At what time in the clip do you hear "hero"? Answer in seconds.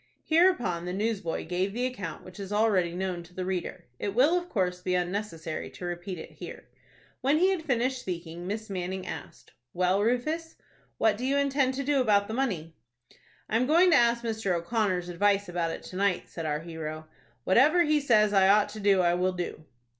16.61-17.05